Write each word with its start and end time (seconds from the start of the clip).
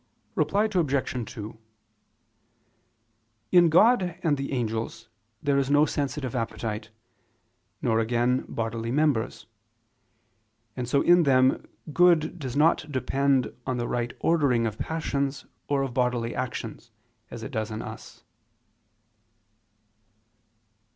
Reply 0.33 0.63
Obj. 0.63 1.31
2: 1.35 1.57
In 3.51 3.69
God 3.69 4.19
and 4.23 4.35
the 4.35 4.51
angels 4.51 5.09
there 5.43 5.59
is 5.59 5.69
no 5.69 5.85
sensitive 5.85 6.35
appetite, 6.35 6.89
nor 7.83 7.99
again 7.99 8.43
bodily 8.47 8.89
members: 8.89 9.45
and 10.75 10.89
so 10.89 11.03
in 11.03 11.21
them 11.21 11.67
good 11.93 12.39
does 12.39 12.55
not 12.55 12.91
depend 12.91 13.53
on 13.67 13.77
the 13.77 13.87
right 13.87 14.11
ordering 14.21 14.65
of 14.65 14.79
passions 14.79 15.45
or 15.67 15.83
of 15.83 15.93
bodily 15.93 16.33
actions, 16.33 16.89
as 17.29 17.43
it 17.43 17.51
does 17.51 17.69
in 17.69 17.83
us. 17.83 18.23